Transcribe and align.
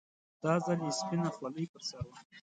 دا 0.43 0.53
ځل 0.65 0.79
يې 0.85 0.91
سپينه 0.99 1.29
خولۍ 1.35 1.65
پر 1.71 1.81
سر 1.89 2.03
وه. 2.09 2.17